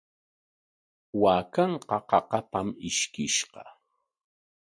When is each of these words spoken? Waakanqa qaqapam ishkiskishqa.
Waakanqa 1.21 1.97
qaqapam 2.09 2.67
ishkiskishqa. 2.87 3.63